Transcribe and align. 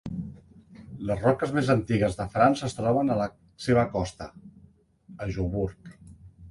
Les 1.09 1.19
roques 1.25 1.51
més 1.57 1.69
antigues 1.75 2.17
de 2.21 2.27
France 2.37 2.65
es 2.69 2.75
troben 2.79 3.15
a 3.15 3.19
la 3.23 3.29
seva 3.69 3.85
costa, 3.95 4.33
a 5.27 5.31
Jobourg. 5.37 5.99